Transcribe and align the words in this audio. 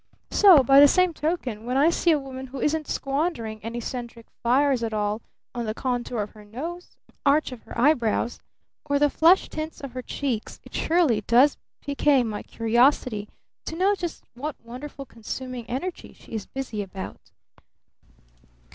So 0.31 0.63
by 0.63 0.79
the 0.79 0.87
same 0.87 1.13
token, 1.13 1.63
when 1.63 1.77
I 1.77 1.91
see 1.91 2.09
a 2.09 2.17
woman 2.17 2.47
who 2.47 2.59
isn't 2.59 2.87
squandering 2.87 3.59
any 3.63 3.79
centric 3.79 4.25
fires 4.41 4.81
at 4.81 4.95
all 4.95 5.21
on 5.53 5.65
the 5.67 5.75
contour 5.75 6.21
of 6.23 6.31
her 6.31 6.43
nose 6.43 6.97
or 7.07 7.13
the 7.13 7.19
arch 7.27 7.51
of 7.51 7.61
her 7.65 7.79
eyebrows 7.79 8.39
or 8.85 8.97
the 8.97 9.11
flesh 9.11 9.47
tints 9.49 9.79
of 9.79 9.91
her 9.91 10.01
cheeks, 10.01 10.59
it 10.63 10.73
surely 10.73 11.21
does 11.27 11.55
pique 11.81 12.25
my 12.25 12.41
curiosity 12.41 13.29
to 13.65 13.75
know 13.75 13.93
just 13.93 14.23
what 14.33 14.55
wonderful 14.63 15.05
consuming 15.05 15.67
energy 15.67 16.13
she 16.13 16.31
is 16.31 16.47
busy 16.47 16.81
about. 16.81 17.29